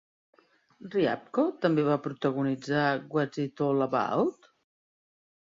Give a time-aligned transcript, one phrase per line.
[0.95, 2.87] Riabko també va protagonitzar
[3.19, 4.51] What's It All About?